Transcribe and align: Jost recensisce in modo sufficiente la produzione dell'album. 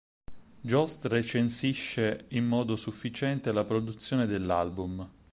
Jost 0.61 1.05
recensisce 1.05 2.25
in 2.29 2.43
modo 2.47 2.75
sufficiente 2.75 3.51
la 3.51 3.65
produzione 3.65 4.25
dell'album. 4.25 5.07